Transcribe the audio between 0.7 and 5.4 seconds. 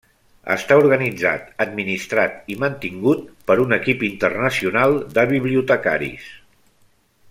organitzat, administrat i mantingut per un equip internacional de